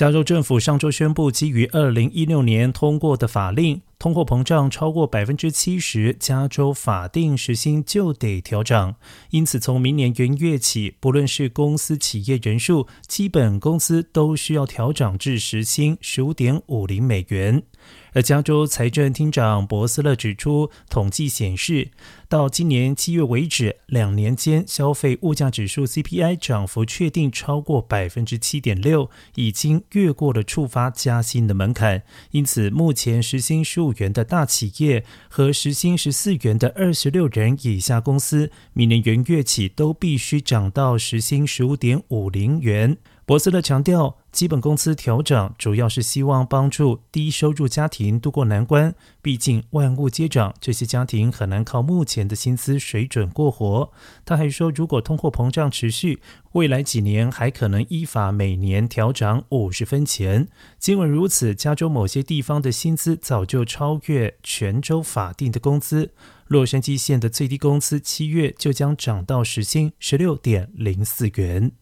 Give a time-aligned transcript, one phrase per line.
[0.00, 8.96] 加州政府上周宣布，基于二零一六年通过的法令，通货膨胀超过百分之七十，加州法定时薪就得调涨。
[9.28, 17.62] 因此，从明年元月起，不论是公司企业人数，基本工资都需要调涨至时薪十五点五零美元。
[18.12, 21.90] 而加州财政厅长博斯勒指出，统计显示，
[22.28, 32.02] 到今年七月为止，两年间消费物价指数 CPI 涨幅确定超过百分之七点六，已经越过了触发加薪的门槛。
[32.32, 42.96] 因此，目前时薪十五元的大企业和时薪十四元的二十六人以下公司，明年元月起都必须涨到时薪十五点五零元。
[43.26, 48.94] 博斯勒强调，基本工资调整主要是希望帮助低收入家庭渡过难关。
[49.20, 53.92] 毕竟万物皆涨，这些家庭很难靠目前的薪资水准过活。
[54.24, 56.20] 他还说，如果通货膨胀持续，
[56.52, 60.48] 未来几年还可能依法每年调涨五十分钱。
[60.78, 66.12] 尽管如此，加州某些地方的薪资早就超越全州法定的工资。
[66.46, 71.72] 洛杉矶县的最低工资七月就将涨到时薪十六点零四元。